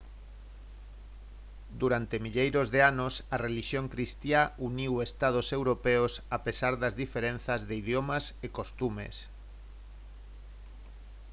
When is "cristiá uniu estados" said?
3.93-5.47